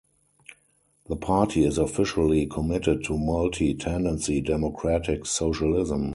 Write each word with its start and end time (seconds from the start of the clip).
The 1.09 1.15
party 1.15 1.63
is 1.63 1.77
officially 1.77 2.47
committed 2.47 3.03
to 3.03 3.17
multi-tendency 3.19 4.41
democratic 4.41 5.27
socialism. 5.27 6.09